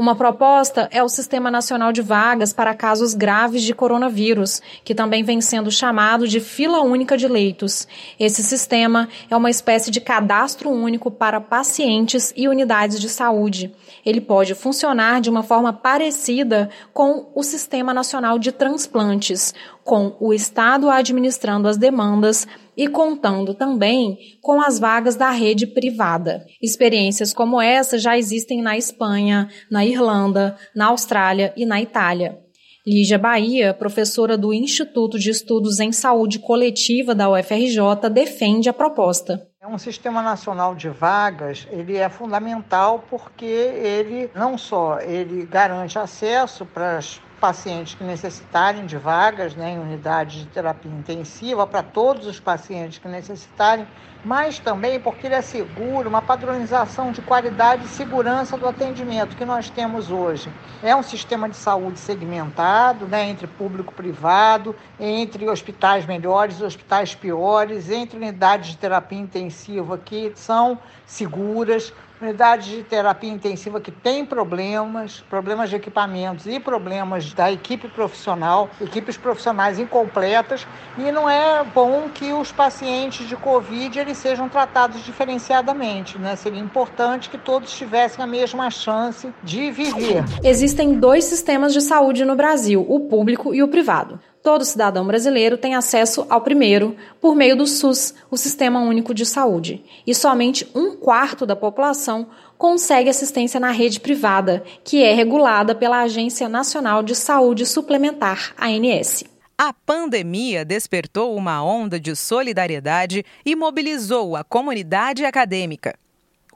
Uma 0.00 0.14
proposta 0.14 0.88
é 0.90 1.02
o 1.02 1.10
Sistema 1.10 1.50
Nacional 1.50 1.92
de 1.92 2.00
Vagas 2.00 2.54
para 2.54 2.72
casos 2.72 3.12
graves 3.12 3.62
de 3.62 3.74
coronavírus, 3.74 4.62
que 4.82 4.94
também 4.94 5.22
vem 5.22 5.42
sendo 5.42 5.70
chamado 5.70 6.26
de 6.26 6.40
fila 6.40 6.80
única 6.80 7.18
de 7.18 7.28
leitos. 7.28 7.86
Esse 8.18 8.42
sistema 8.42 9.10
é 9.28 9.36
uma 9.36 9.50
espécie 9.50 9.90
de 9.90 10.00
cadastro 10.00 10.70
único 10.70 11.10
para 11.10 11.38
pacientes 11.38 12.32
e 12.34 12.48
unidades 12.48 12.98
de 12.98 13.10
saúde. 13.10 13.74
Ele 14.02 14.22
pode 14.22 14.54
funcionar 14.54 15.20
de 15.20 15.28
uma 15.28 15.42
forma 15.42 15.70
parecida 15.70 16.70
com 16.94 17.30
o 17.34 17.42
Sistema 17.42 17.92
Nacional 17.92 18.38
de 18.38 18.52
Transplantes, 18.52 19.52
com 19.84 20.16
o 20.18 20.32
Estado 20.32 20.88
administrando 20.88 21.68
as 21.68 21.76
demandas 21.76 22.48
e 22.80 22.88
contando 22.88 23.52
também 23.52 24.16
com 24.40 24.58
as 24.58 24.78
vagas 24.78 25.14
da 25.14 25.28
rede 25.28 25.66
privada. 25.66 26.46
Experiências 26.62 27.30
como 27.30 27.60
essa 27.60 27.98
já 27.98 28.16
existem 28.16 28.62
na 28.62 28.74
Espanha, 28.74 29.50
na 29.70 29.84
Irlanda, 29.84 30.56
na 30.74 30.86
Austrália 30.86 31.52
e 31.54 31.66
na 31.66 31.82
Itália. 31.82 32.38
Lígia 32.86 33.18
Bahia, 33.18 33.74
professora 33.74 34.38
do 34.38 34.54
Instituto 34.54 35.18
de 35.18 35.28
Estudos 35.28 35.78
em 35.78 35.92
Saúde 35.92 36.38
Coletiva 36.38 37.14
da 37.14 37.28
UFRJ, 37.28 38.08
defende 38.10 38.70
a 38.70 38.72
proposta. 38.72 39.46
É 39.60 39.66
um 39.66 39.76
sistema 39.76 40.22
nacional 40.22 40.74
de 40.74 40.88
vagas, 40.88 41.68
ele 41.70 41.98
é 41.98 42.08
fundamental 42.08 43.04
porque 43.10 43.44
ele 43.44 44.30
não 44.34 44.56
só 44.56 44.98
ele 45.00 45.44
garante 45.44 45.98
acesso 45.98 46.64
para 46.64 46.96
as 46.96 47.20
pacientes 47.40 47.94
que 47.94 48.04
necessitarem 48.04 48.86
de 48.86 48.98
vagas 48.98 49.56
né, 49.56 49.72
em 49.72 49.78
unidades 49.78 50.42
de 50.42 50.46
terapia 50.46 50.92
intensiva, 50.92 51.66
para 51.66 51.82
todos 51.82 52.26
os 52.26 52.38
pacientes 52.38 52.98
que 52.98 53.08
necessitarem, 53.08 53.88
mas 54.24 54.58
também 54.58 55.00
porque 55.00 55.26
ele 55.26 55.34
assegura 55.34 56.08
uma 56.08 56.20
padronização 56.20 57.12
de 57.12 57.22
qualidade 57.22 57.84
e 57.84 57.88
segurança 57.88 58.56
do 58.56 58.68
atendimento 58.68 59.36
que 59.36 59.44
nós 59.44 59.70
temos 59.70 60.10
hoje. 60.10 60.50
É 60.82 60.94
um 60.94 61.02
sistema 61.02 61.48
de 61.48 61.56
saúde 61.56 61.98
segmentado 61.98 63.06
né, 63.06 63.28
entre 63.28 63.46
público 63.46 63.92
e 63.92 63.96
privado, 63.96 64.74
entre 64.98 65.48
hospitais 65.48 66.06
melhores 66.06 66.60
e 66.60 66.64
hospitais 66.64 67.14
piores, 67.14 67.90
entre 67.90 68.16
unidades 68.16 68.70
de 68.70 68.76
terapia 68.76 69.18
intensiva 69.18 69.98
que 69.98 70.32
são 70.34 70.78
seguras, 71.06 71.92
unidades 72.20 72.66
de 72.66 72.82
terapia 72.82 73.30
intensiva 73.30 73.80
que 73.80 73.90
têm 73.90 74.26
problemas, 74.26 75.20
problemas 75.30 75.70
de 75.70 75.76
equipamentos 75.76 76.46
e 76.46 76.60
problemas 76.60 77.32
da 77.32 77.50
equipe 77.50 77.88
profissional, 77.88 78.68
equipes 78.80 79.16
profissionais 79.16 79.78
incompletas, 79.78 80.66
e 80.98 81.10
não 81.10 81.28
é 81.28 81.64
bom 81.64 82.10
que 82.10 82.32
os 82.32 82.52
pacientes 82.52 83.26
de 83.26 83.36
Covid 83.36 83.98
eles 84.10 84.18
sejam 84.18 84.48
tratados 84.48 85.04
diferenciadamente, 85.04 86.18
né? 86.18 86.34
Seria 86.36 86.60
importante 86.60 87.30
que 87.30 87.38
todos 87.38 87.72
tivessem 87.72 88.22
a 88.22 88.26
mesma 88.26 88.70
chance 88.70 89.32
de 89.42 89.70
viver. 89.70 90.24
Existem 90.42 90.94
dois 90.94 91.24
sistemas 91.24 91.72
de 91.72 91.80
saúde 91.80 92.24
no 92.24 92.34
Brasil, 92.34 92.84
o 92.88 93.00
público 93.00 93.54
e 93.54 93.62
o 93.62 93.68
privado. 93.68 94.20
Todo 94.42 94.64
cidadão 94.64 95.06
brasileiro 95.06 95.58
tem 95.58 95.74
acesso 95.74 96.26
ao 96.28 96.40
primeiro 96.40 96.96
por 97.20 97.36
meio 97.36 97.56
do 97.56 97.66
SUS, 97.66 98.14
o 98.30 98.36
Sistema 98.36 98.80
Único 98.80 99.14
de 99.14 99.26
Saúde, 99.26 99.84
e 100.06 100.14
somente 100.14 100.66
um 100.74 100.96
quarto 100.96 101.44
da 101.44 101.54
população 101.54 102.26
consegue 102.56 103.10
assistência 103.10 103.60
na 103.60 103.70
rede 103.70 104.00
privada, 104.00 104.62
que 104.82 105.02
é 105.02 105.12
regulada 105.12 105.74
pela 105.74 106.00
Agência 106.00 106.48
Nacional 106.48 107.02
de 107.02 107.14
Saúde 107.14 107.66
Suplementar, 107.66 108.54
ANS. 108.58 109.24
A 109.62 109.74
pandemia 109.74 110.64
despertou 110.64 111.36
uma 111.36 111.62
onda 111.62 112.00
de 112.00 112.16
solidariedade 112.16 113.22
e 113.44 113.54
mobilizou 113.54 114.34
a 114.34 114.42
comunidade 114.42 115.22
acadêmica. 115.22 115.94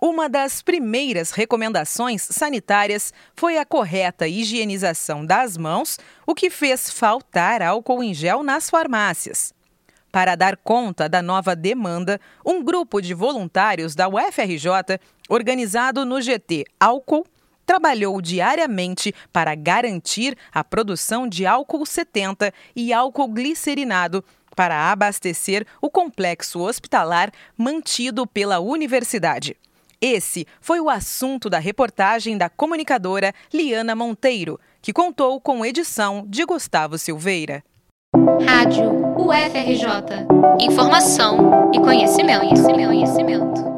Uma 0.01 0.27
das 0.27 0.63
primeiras 0.63 1.31
recomendações 1.31 2.23
sanitárias 2.23 3.13
foi 3.37 3.59
a 3.59 3.67
correta 3.67 4.27
higienização 4.27 5.23
das 5.27 5.59
mãos, 5.59 5.99
o 6.27 6.35
que 6.35 6.49
fez 6.49 6.89
faltar 6.89 7.61
álcool 7.61 8.03
em 8.03 8.15
gel 8.15 8.43
nas 8.43 8.71
farmácias. 8.71 9.53
Para 10.11 10.35
dar 10.35 10.57
conta 10.57 11.07
da 11.07 11.21
nova 11.21 11.55
demanda, 11.55 12.19
um 12.43 12.65
grupo 12.65 13.03
de 13.03 13.13
voluntários 13.13 13.95
da 13.95 14.09
UFRJ, 14.09 14.99
organizado 15.29 16.07
no 16.07 16.23
GT 16.23 16.65
Álcool, 16.81 17.27
trabalhou 17.67 18.21
diariamente 18.21 19.15
para 19.33 19.55
garantir 19.55 20.37
a 20.53 20.63
produção 20.63 21.29
de 21.29 21.47
álcool 21.47 21.87
70 21.87 22.53
e 22.75 22.93
álcool 22.93 23.29
glicerinado 23.29 24.25
para 24.55 24.91
abastecer 24.91 25.67
o 25.81 25.91
complexo 25.91 26.61
hospitalar 26.61 27.31
mantido 27.57 28.27
pela 28.27 28.61
universidade. 28.61 29.57
Esse 30.01 30.47
foi 30.61 30.81
o 30.81 30.91
assunto 30.91 31.49
da 31.49 31.59
reportagem 31.59 32.37
da 32.37 32.49
comunicadora 32.49 33.35
Liana 33.53 33.95
Monteiro, 33.95 34.61
que 34.83 34.93
contou 34.93 35.41
com 35.41 35.65
edição 35.65 36.25
de 36.29 36.45
Gustavo 36.45 36.99
Silveira. 36.99 37.65
Rádio 38.47 38.91
UFRJ. 39.19 40.27
Informação 40.61 41.71
e 41.73 41.81
conhecimento, 41.81 42.41
conhecimento, 42.41 42.89
conhecimento. 42.89 43.74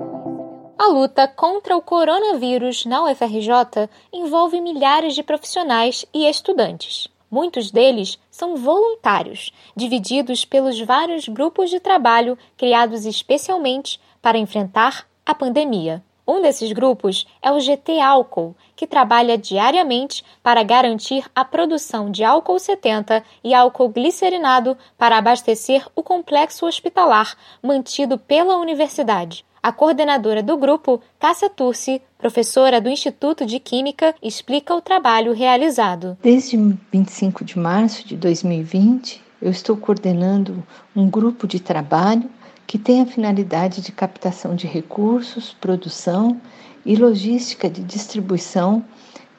A 0.78 0.88
luta 0.88 1.26
contra 1.26 1.74
o 1.74 1.80
coronavírus 1.80 2.84
na 2.84 3.02
UFRJ 3.04 3.88
envolve 4.12 4.60
milhares 4.60 5.14
de 5.14 5.22
profissionais 5.22 6.04
e 6.12 6.28
estudantes. 6.28 7.08
Muitos 7.30 7.70
deles 7.70 8.18
são 8.30 8.56
voluntários, 8.56 9.54
divididos 9.74 10.44
pelos 10.44 10.78
vários 10.82 11.28
grupos 11.28 11.70
de 11.70 11.80
trabalho 11.80 12.36
criados 12.58 13.06
especialmente 13.06 13.98
para 14.20 14.36
enfrentar 14.36 15.06
a 15.24 15.34
pandemia. 15.34 16.04
Um 16.28 16.42
desses 16.42 16.70
grupos 16.72 17.26
é 17.40 17.50
o 17.50 17.58
GT 17.58 17.98
Álcool, 17.98 18.54
que 18.76 18.86
trabalha 18.86 19.38
diariamente 19.38 20.22
para 20.42 20.62
garantir 20.62 21.24
a 21.34 21.42
produção 21.42 22.10
de 22.10 22.22
álcool 22.22 22.58
70 22.58 23.24
e 23.42 23.54
álcool 23.54 23.88
glicerinado 23.88 24.76
para 24.98 25.16
abastecer 25.16 25.88
o 25.96 26.02
complexo 26.02 26.66
hospitalar 26.66 27.34
mantido 27.62 28.18
pela 28.18 28.58
universidade. 28.58 29.46
A 29.66 29.72
coordenadora 29.72 30.44
do 30.44 30.56
grupo, 30.56 31.02
Cássia 31.18 31.50
Turci, 31.50 32.00
professora 32.16 32.80
do 32.80 32.88
Instituto 32.88 33.44
de 33.44 33.58
Química, 33.58 34.14
explica 34.22 34.72
o 34.72 34.80
trabalho 34.80 35.32
realizado. 35.32 36.16
Desde 36.22 36.56
25 36.92 37.44
de 37.44 37.58
março 37.58 38.06
de 38.06 38.16
2020, 38.16 39.20
eu 39.42 39.50
estou 39.50 39.76
coordenando 39.76 40.64
um 40.94 41.10
grupo 41.10 41.48
de 41.48 41.58
trabalho 41.58 42.30
que 42.64 42.78
tem 42.78 43.00
a 43.00 43.06
finalidade 43.06 43.80
de 43.80 43.90
captação 43.90 44.54
de 44.54 44.68
recursos, 44.68 45.56
produção 45.60 46.40
e 46.84 46.94
logística 46.94 47.68
de 47.68 47.82
distribuição 47.82 48.84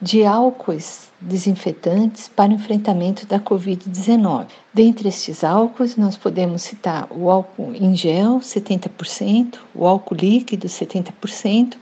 de 0.02 0.26
álcoois 0.26 1.12
desinfetantes 1.20 2.28
para 2.28 2.54
enfrentamento 2.54 3.26
da 3.26 3.40
Covid-19. 3.40 4.48
Dentre 4.74 5.10
estes 5.10 5.44
álcoois, 5.44 5.96
nós 5.96 6.16
podemos 6.16 6.62
citar 6.62 7.08
o 7.12 7.30
álcool 7.30 7.74
em 7.74 7.96
gel, 7.96 8.40
70%, 8.40 9.58
o 9.74 9.88
álcool 9.88 10.16
líquido, 10.16 10.68
70%, 10.68 11.78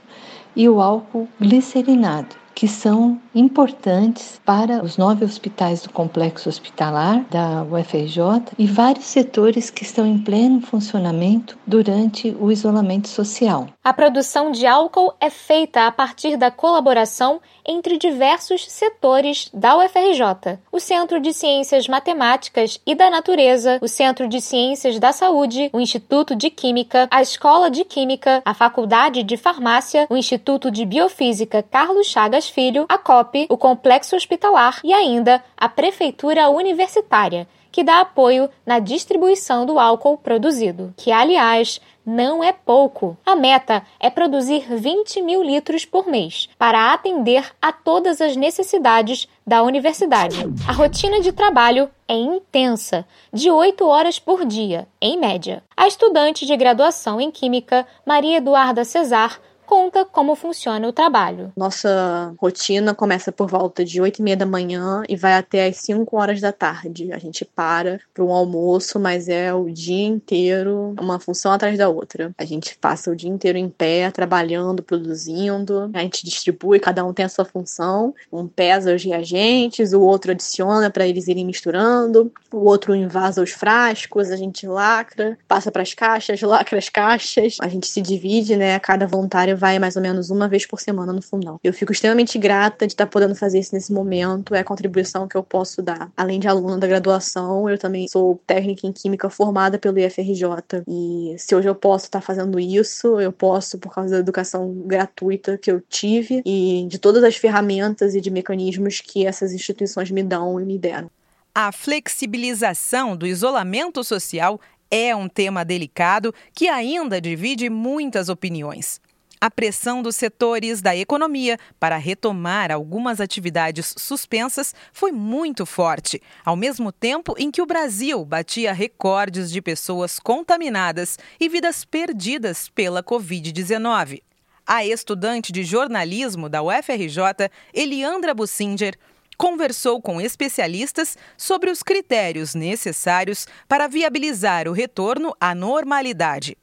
e 0.54 0.68
o 0.68 0.80
álcool 0.80 1.28
glicerinado, 1.38 2.34
que 2.54 2.66
são 2.66 3.20
importantes 3.36 4.40
para 4.44 4.82
os 4.82 4.96
nove 4.96 5.24
hospitais 5.24 5.82
do 5.82 5.90
complexo 5.90 6.48
hospitalar 6.48 7.24
da 7.30 7.62
UFRJ 7.64 8.54
e 8.58 8.66
vários 8.66 9.04
setores 9.04 9.68
que 9.68 9.82
estão 9.82 10.06
em 10.06 10.18
pleno 10.18 10.62
funcionamento 10.62 11.58
durante 11.66 12.34
o 12.40 12.50
isolamento 12.50 13.08
social. 13.08 13.68
A 13.84 13.92
produção 13.92 14.50
de 14.50 14.66
álcool 14.66 15.14
é 15.20 15.28
feita 15.28 15.86
a 15.86 15.92
partir 15.92 16.36
da 16.36 16.50
colaboração 16.50 17.40
entre 17.64 17.98
diversos 17.98 18.64
setores 18.70 19.50
da 19.52 19.76
UFRJ: 19.76 20.58
o 20.72 20.80
Centro 20.80 21.20
de 21.20 21.32
Ciências 21.32 21.86
Matemáticas 21.86 22.80
e 22.86 22.94
da 22.94 23.10
Natureza, 23.10 23.78
o 23.82 23.88
Centro 23.88 24.28
de 24.28 24.40
Ciências 24.40 24.98
da 24.98 25.12
Saúde, 25.12 25.70
o 25.72 25.80
Instituto 25.80 26.34
de 26.34 26.48
Química, 26.48 27.06
a 27.10 27.20
Escola 27.20 27.70
de 27.70 27.84
Química, 27.84 28.40
a 28.44 28.54
Faculdade 28.54 29.22
de 29.22 29.36
Farmácia, 29.36 30.06
o 30.08 30.16
Instituto 30.16 30.70
de 30.70 30.86
Biofísica 30.86 31.62
Carlos 31.62 32.06
Chagas 32.06 32.48
Filho, 32.48 32.86
a 32.88 32.96
COP, 32.96 33.25
o 33.48 33.56
Complexo 33.56 34.16
Hospitalar 34.16 34.80
e 34.82 34.92
ainda 34.92 35.42
a 35.56 35.68
Prefeitura 35.68 36.48
Universitária, 36.48 37.46
que 37.76 37.84
dá 37.84 38.00
apoio 38.00 38.48
na 38.64 38.78
distribuição 38.78 39.66
do 39.66 39.78
álcool 39.78 40.16
produzido, 40.16 40.94
que, 40.96 41.12
aliás, 41.12 41.80
não 42.06 42.42
é 42.42 42.52
pouco. 42.52 43.18
A 43.26 43.34
meta 43.34 43.82
é 43.98 44.08
produzir 44.08 44.64
20 44.66 45.20
mil 45.20 45.42
litros 45.42 45.84
por 45.84 46.06
mês 46.06 46.48
para 46.56 46.92
atender 46.92 47.44
a 47.60 47.72
todas 47.72 48.20
as 48.20 48.36
necessidades 48.36 49.28
da 49.46 49.62
universidade. 49.62 50.38
A 50.66 50.72
rotina 50.72 51.20
de 51.20 51.32
trabalho 51.32 51.90
é 52.08 52.14
intensa, 52.14 53.04
de 53.32 53.50
8 53.50 53.84
horas 53.86 54.18
por 54.18 54.46
dia, 54.46 54.86
em 54.98 55.18
média. 55.18 55.62
A 55.76 55.86
estudante 55.86 56.46
de 56.46 56.56
graduação 56.56 57.20
em 57.20 57.30
Química, 57.30 57.86
Maria 58.06 58.38
Eduarda 58.38 58.84
Cesar, 58.84 59.40
conta 59.66 60.04
como 60.04 60.34
funciona 60.34 60.88
o 60.88 60.92
trabalho. 60.92 61.52
Nossa 61.56 62.34
rotina 62.38 62.94
começa 62.94 63.30
por 63.32 63.48
volta 63.48 63.84
de 63.84 64.00
8 64.00 64.18
e 64.18 64.22
meia 64.22 64.36
da 64.36 64.46
manhã 64.46 65.02
e 65.08 65.16
vai 65.16 65.34
até 65.34 65.66
as 65.66 65.76
5 65.78 66.16
horas 66.16 66.40
da 66.40 66.52
tarde. 66.52 67.12
A 67.12 67.18
gente 67.18 67.44
para 67.44 68.00
para 68.14 68.24
um 68.24 68.32
almoço, 68.32 68.98
mas 68.98 69.28
é 69.28 69.52
o 69.52 69.68
dia 69.68 70.06
inteiro, 70.06 70.94
uma 71.00 71.18
função 71.18 71.52
atrás 71.52 71.76
da 71.76 71.88
outra. 71.88 72.32
A 72.38 72.44
gente 72.44 72.76
passa 72.78 73.10
o 73.10 73.16
dia 73.16 73.30
inteiro 73.30 73.58
em 73.58 73.68
pé, 73.68 74.10
trabalhando, 74.10 74.82
produzindo. 74.82 75.90
A 75.92 76.00
gente 76.00 76.24
distribui, 76.24 76.78
cada 76.78 77.04
um 77.04 77.12
tem 77.12 77.24
a 77.24 77.28
sua 77.28 77.44
função. 77.44 78.14
Um 78.32 78.46
pesa 78.46 78.94
os 78.94 79.02
reagentes, 79.02 79.92
o 79.92 80.00
outro 80.00 80.30
adiciona 80.30 80.90
para 80.90 81.06
eles 81.06 81.28
irem 81.28 81.44
misturando, 81.44 82.32
o 82.52 82.64
outro 82.64 82.94
invasa 82.94 83.42
os 83.42 83.50
frascos, 83.50 84.30
a 84.30 84.36
gente 84.36 84.66
lacra, 84.66 85.38
passa 85.48 85.70
para 85.70 85.82
as 85.82 85.92
caixas, 85.94 86.40
lacra 86.42 86.78
as 86.78 86.88
caixas. 86.88 87.56
A 87.60 87.68
gente 87.68 87.86
se 87.86 88.00
divide, 88.00 88.56
né? 88.56 88.78
Cada 88.78 89.06
voluntário 89.06 89.55
vai 89.56 89.78
mais 89.78 89.96
ou 89.96 90.02
menos 90.02 90.30
uma 90.30 90.48
vez 90.48 90.66
por 90.66 90.80
semana 90.80 91.12
no 91.12 91.22
fundão. 91.22 91.58
Eu 91.64 91.72
fico 91.72 91.92
extremamente 91.92 92.38
grata 92.38 92.86
de 92.86 92.92
estar 92.92 93.06
podendo 93.06 93.34
fazer 93.34 93.58
isso 93.58 93.74
nesse 93.74 93.92
momento, 93.92 94.54
é 94.54 94.60
a 94.60 94.64
contribuição 94.64 95.26
que 95.26 95.36
eu 95.36 95.42
posso 95.42 95.82
dar. 95.82 96.10
Além 96.16 96.38
de 96.38 96.46
aluna 96.46 96.78
da 96.78 96.86
graduação, 96.86 97.68
eu 97.68 97.78
também 97.78 98.06
sou 98.08 98.40
técnica 98.46 98.86
em 98.86 98.92
química 98.92 99.30
formada 99.30 99.78
pelo 99.78 99.98
IFRJ. 99.98 100.84
E 100.86 101.34
se 101.38 101.54
hoje 101.54 101.68
eu 101.68 101.74
posso 101.74 102.04
estar 102.04 102.20
fazendo 102.20 102.60
isso, 102.60 103.20
eu 103.20 103.32
posso 103.32 103.78
por 103.78 103.92
causa 103.92 104.14
da 104.14 104.18
educação 104.18 104.72
gratuita 104.86 105.58
que 105.58 105.70
eu 105.70 105.80
tive 105.88 106.42
e 106.44 106.86
de 106.88 106.98
todas 106.98 107.24
as 107.24 107.36
ferramentas 107.36 108.14
e 108.14 108.20
de 108.20 108.30
mecanismos 108.30 109.00
que 109.00 109.26
essas 109.26 109.52
instituições 109.52 110.10
me 110.10 110.22
dão 110.22 110.60
e 110.60 110.64
me 110.64 110.78
deram. 110.78 111.10
A 111.54 111.72
flexibilização 111.72 113.16
do 113.16 113.26
isolamento 113.26 114.04
social 114.04 114.60
é 114.90 115.14
um 115.16 115.28
tema 115.28 115.64
delicado 115.64 116.34
que 116.54 116.68
ainda 116.68 117.20
divide 117.20 117.70
muitas 117.70 118.28
opiniões. 118.28 119.00
A 119.38 119.50
pressão 119.50 120.02
dos 120.02 120.16
setores 120.16 120.80
da 120.80 120.96
economia 120.96 121.58
para 121.78 121.98
retomar 121.98 122.72
algumas 122.72 123.20
atividades 123.20 123.94
suspensas 123.98 124.74
foi 124.94 125.12
muito 125.12 125.66
forte, 125.66 126.22
ao 126.42 126.56
mesmo 126.56 126.90
tempo 126.90 127.34
em 127.36 127.50
que 127.50 127.60
o 127.60 127.66
Brasil 127.66 128.24
batia 128.24 128.72
recordes 128.72 129.52
de 129.52 129.60
pessoas 129.60 130.18
contaminadas 130.18 131.18
e 131.38 131.50
vidas 131.50 131.84
perdidas 131.84 132.70
pela 132.70 133.02
Covid-19. 133.02 134.22
A 134.66 134.86
estudante 134.86 135.52
de 135.52 135.62
jornalismo 135.62 136.48
da 136.48 136.62
UFRJ, 136.62 137.50
Eliandra 137.74 138.34
Bussinger, 138.34 138.96
conversou 139.36 140.00
com 140.00 140.18
especialistas 140.18 141.16
sobre 141.36 141.70
os 141.70 141.82
critérios 141.82 142.54
necessários 142.54 143.46
para 143.68 143.86
viabilizar 143.86 144.66
o 144.66 144.72
retorno 144.72 145.36
à 145.38 145.54
normalidade. 145.54 146.56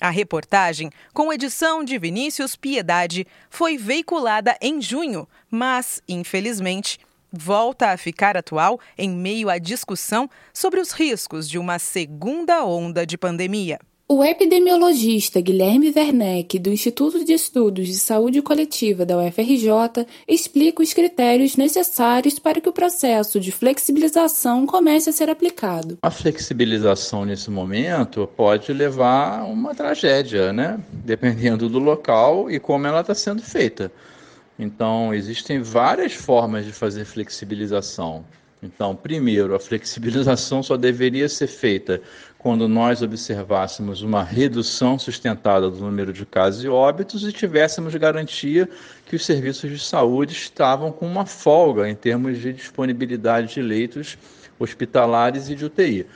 A 0.00 0.10
reportagem, 0.10 0.90
com 1.12 1.32
edição 1.32 1.82
de 1.82 1.98
Vinícius 1.98 2.54
Piedade, 2.54 3.26
foi 3.50 3.76
veiculada 3.76 4.56
em 4.60 4.80
junho, 4.80 5.28
mas, 5.50 6.00
infelizmente, 6.08 7.00
volta 7.32 7.90
a 7.90 7.96
ficar 7.96 8.36
atual 8.36 8.78
em 8.96 9.10
meio 9.10 9.50
à 9.50 9.58
discussão 9.58 10.30
sobre 10.54 10.80
os 10.80 10.92
riscos 10.92 11.48
de 11.48 11.58
uma 11.58 11.80
segunda 11.80 12.64
onda 12.64 13.04
de 13.04 13.18
pandemia. 13.18 13.80
O 14.10 14.24
epidemiologista 14.24 15.38
Guilherme 15.38 15.92
Werneck, 15.94 16.58
do 16.58 16.70
Instituto 16.70 17.22
de 17.22 17.34
Estudos 17.34 17.86
de 17.86 17.96
Saúde 17.96 18.40
Coletiva 18.40 19.04
da 19.04 19.18
UFRJ, 19.18 20.06
explica 20.26 20.82
os 20.82 20.94
critérios 20.94 21.58
necessários 21.58 22.38
para 22.38 22.58
que 22.58 22.70
o 22.70 22.72
processo 22.72 23.38
de 23.38 23.52
flexibilização 23.52 24.64
comece 24.64 25.10
a 25.10 25.12
ser 25.12 25.28
aplicado. 25.28 25.98
A 26.00 26.10
flexibilização 26.10 27.26
nesse 27.26 27.50
momento 27.50 28.26
pode 28.34 28.72
levar 28.72 29.40
a 29.40 29.44
uma 29.44 29.74
tragédia, 29.74 30.54
né? 30.54 30.80
Dependendo 30.90 31.68
do 31.68 31.78
local 31.78 32.50
e 32.50 32.58
como 32.58 32.86
ela 32.86 33.02
está 33.02 33.14
sendo 33.14 33.42
feita. 33.42 33.92
Então, 34.58 35.12
existem 35.12 35.60
várias 35.60 36.14
formas 36.14 36.64
de 36.64 36.72
fazer 36.72 37.04
flexibilização. 37.04 38.24
Então, 38.62 38.94
primeiro, 38.94 39.54
a 39.54 39.60
flexibilização 39.60 40.62
só 40.62 40.76
deveria 40.76 41.28
ser 41.28 41.46
feita 41.46 42.00
quando 42.38 42.66
nós 42.66 43.02
observássemos 43.02 44.02
uma 44.02 44.22
redução 44.22 44.98
sustentada 44.98 45.70
do 45.70 45.78
número 45.78 46.12
de 46.12 46.26
casos 46.26 46.64
e 46.64 46.68
óbitos 46.68 47.24
e 47.24 47.32
tivéssemos 47.32 47.94
garantia 47.94 48.68
que 49.06 49.14
os 49.14 49.24
serviços 49.24 49.70
de 49.70 49.78
saúde 49.78 50.32
estavam 50.32 50.90
com 50.90 51.06
uma 51.06 51.24
folga 51.24 51.88
em 51.88 51.94
termos 51.94 52.38
de 52.38 52.52
disponibilidade 52.52 53.54
de 53.54 53.62
leitos 53.62 54.18
hospitalares 54.58 55.48
e 55.48 55.54
de 55.54 55.64
UTI. 55.64 56.06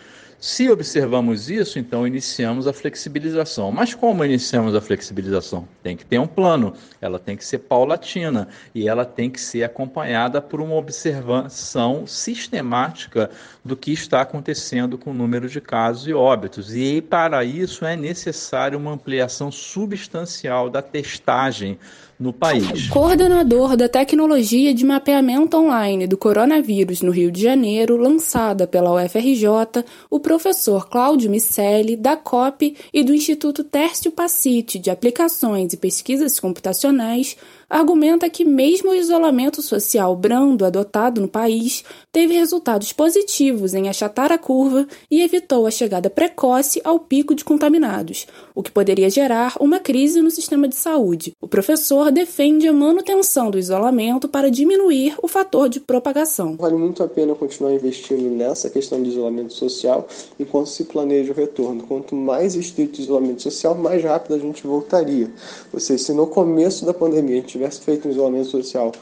Se 0.43 0.69
observamos 0.69 1.49
isso, 1.49 1.79
então 1.79 2.05
iniciamos 2.05 2.67
a 2.67 2.73
flexibilização. 2.73 3.71
Mas 3.71 3.95
como 3.95 4.25
iniciamos 4.25 4.75
a 4.75 4.81
flexibilização? 4.81 5.69
Tem 5.85 5.97
que 5.97 6.05
ter 6.05 6.19
um 6.19 6.27
plano, 6.27 6.75
ela 7.01 7.17
tem 7.17 7.37
que 7.37 7.45
ser 7.45 7.59
paulatina 7.59 8.49
e 8.75 8.89
ela 8.89 9.05
tem 9.05 9.31
que 9.31 9.41
ser 9.41 9.63
acompanhada 9.63 10.43
por 10.43 10.61
uma 10.61 10.75
observação 10.75 12.09
sistemática 12.09 13.31
do 13.65 13.77
que 13.77 13.93
está 13.93 14.23
acontecendo 14.23 14.99
com 14.99 15.13
o 15.13 15.15
número 15.15 15.49
de 15.49 15.61
casos 15.61 16.09
e 16.09 16.13
óbitos. 16.13 16.75
E 16.75 17.01
para 17.01 17.45
isso 17.45 17.85
é 17.85 17.95
necessário 17.95 18.77
uma 18.77 18.91
ampliação 18.91 19.53
substancial 19.53 20.69
da 20.69 20.83
testagem 20.83 21.79
no 22.23 22.33
país. 22.33 22.89
Coordenador 22.89 23.77
da 23.77 23.89
tecnologia 23.89 24.73
de 24.73 24.85
mapeamento 24.85 25.57
online 25.57 26.07
do 26.07 26.17
coronavírus 26.17 27.03
no 27.03 27.11
Rio 27.11 27.31
de 27.31 27.43
Janeiro, 27.43 27.97
lançada 27.97 28.67
pela 28.67 28.95
UFRJ, 28.95 29.85
o 30.09 30.21
professor 30.21 30.89
Cláudio 30.89 31.31
Micelli, 31.31 31.97
da 31.97 32.17
COP 32.17 32.77
e 32.95 33.03
do 33.05 33.13
Instituto 33.13 33.65
Tércio 33.65 34.13
Pacite 34.13 34.79
de 34.79 34.91
Aplicações 34.91 35.73
e 35.73 35.77
Pesquisas 35.77 36.39
Computacionais, 36.39 37.37
argumenta 37.73 38.29
que 38.29 38.45
mesmo 38.45 38.91
o 38.91 38.95
isolamento 38.95 39.63
social 39.63 40.15
brando 40.15 40.67
adotado 40.67 41.23
no 41.23 41.27
país 41.27 41.83
teve 42.13 42.35
resultados 42.35 42.93
positivos 42.93 43.73
em 43.73 43.89
achatar 43.89 44.31
a 44.31 44.37
curva 44.37 44.87
e 45.11 45.23
evitou 45.23 45.67
a 45.67 45.71
chegada 45.71 46.11
precoce 46.11 46.83
ao 46.85 46.99
pico 46.99 47.35
de 47.35 47.43
contaminados, 47.43 48.27
o 48.55 48.63
que 48.63 48.71
poderia 48.71 49.09
gerar 49.09 49.55
uma 49.59 49.81
crise 49.81 50.21
no 50.21 50.31
sistema 50.31 50.69
de 50.69 50.77
saúde. 50.77 51.33
O 51.41 51.49
professor 51.49 52.13
defende 52.13 52.69
a 52.69 52.73
manutenção 52.75 53.51
do 53.51 53.59
isolamento 53.59 54.29
para 54.29 54.51
diminuir 54.51 55.15
o 55.23 55.27
fator 55.27 55.71
de 55.71 55.81
propagação. 55.81 56.57
Vale 56.59 56.77
muito 56.77 57.03
a 57.03 57.09
pena 57.09 57.35
continuar 57.35 57.73
investindo 57.73 58.29
nessa 58.29 58.69
questão 58.69 59.03
do 59.03 59.09
isolamento 59.09 59.55
social 59.55 60.07
enquanto 60.39 60.67
se 60.67 60.85
planeja 60.85 61.33
o 61.33 61.35
retorno. 61.35 61.85
Quanto 61.85 62.15
mais 62.15 62.55
estrito 62.55 62.99
o 62.99 63.03
isolamento 63.03 63.41
social, 63.41 63.75
mais 63.75 64.05
rápido 64.05 64.35
a 64.35 64.39
gente 64.39 64.67
voltaria. 64.67 65.31
Ou 65.73 65.81
seja, 65.81 66.05
se 66.05 66.13
no 66.13 66.27
começo 66.27 66.85
da 66.85 66.93
pandemia 66.93 67.39
a 67.39 67.41
gente 67.41 67.62
tivesse 67.63 67.81
feito 67.83 68.09
um 68.09 68.11
isolamento 68.11 68.49
social 68.49 68.93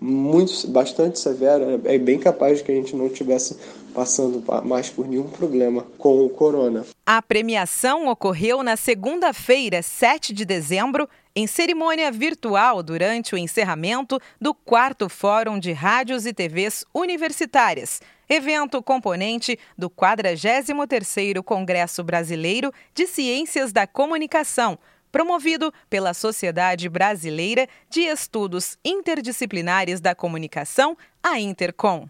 muito 0.00 0.68
bastante 0.68 1.18
severo, 1.18 1.80
é 1.84 1.98
bem 1.98 2.18
capaz 2.18 2.58
de 2.58 2.64
que 2.64 2.72
a 2.72 2.74
gente 2.74 2.94
não 2.94 3.08
tivesse 3.08 3.56
passando 3.94 4.42
mais 4.64 4.90
por 4.90 5.06
nenhum 5.06 5.28
problema 5.28 5.86
com 5.96 6.26
o 6.26 6.28
corona. 6.28 6.84
A 7.06 7.22
premiação 7.22 8.08
ocorreu 8.08 8.62
na 8.62 8.76
segunda-feira, 8.76 9.82
7 9.82 10.34
de 10.34 10.44
dezembro, 10.44 11.08
em 11.34 11.46
cerimônia 11.46 12.10
virtual 12.10 12.82
durante 12.82 13.34
o 13.34 13.38
encerramento 13.38 14.20
do 14.40 14.52
quarto 14.52 15.08
Fórum 15.08 15.58
de 15.58 15.72
Rádios 15.72 16.26
e 16.26 16.34
TVs 16.34 16.84
Universitárias, 16.92 18.00
evento 18.28 18.82
componente 18.82 19.58
do 19.78 19.88
43º 19.88 21.42
Congresso 21.42 22.04
Brasileiro 22.04 22.72
de 22.92 23.06
Ciências 23.06 23.72
da 23.72 23.86
Comunicação, 23.86 24.78
promovido 25.14 25.72
pela 25.88 26.12
Sociedade 26.12 26.88
Brasileira 26.88 27.68
de 27.88 28.00
Estudos 28.00 28.76
Interdisciplinares 28.84 30.00
da 30.00 30.12
Comunicação, 30.12 30.98
a 31.22 31.38
Intercom. 31.38 32.08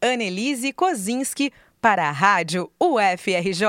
Annelise 0.00 0.72
Kozinski, 0.72 1.52
para 1.78 2.08
a 2.08 2.10
Rádio 2.10 2.72
UFRJ. 2.80 3.66